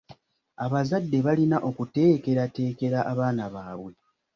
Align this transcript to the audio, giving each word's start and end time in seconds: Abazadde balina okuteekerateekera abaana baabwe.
Abazadde 0.65 1.17
balina 1.25 1.57
okuteekerateekera 1.69 2.99
abaana 3.11 3.43
baabwe. 3.53 3.93